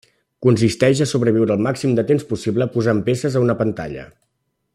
[0.45, 4.09] Consisteix a sobreviure el màxim de temps possible posant peces a una pantalla.